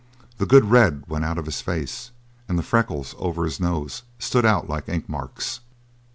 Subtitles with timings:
[0.39, 2.09] The good red went out of his face
[2.49, 5.59] and the freckles over his nose stood out like ink marks.